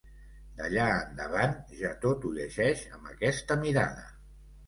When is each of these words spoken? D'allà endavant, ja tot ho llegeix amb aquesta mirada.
D'allà 0.59 0.85
endavant, 1.01 1.53
ja 1.81 1.91
tot 2.07 2.25
ho 2.25 2.31
llegeix 2.37 2.81
amb 2.97 3.13
aquesta 3.13 3.59
mirada. 3.67 4.09